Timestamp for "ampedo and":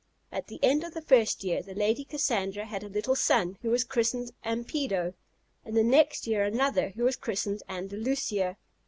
4.43-5.77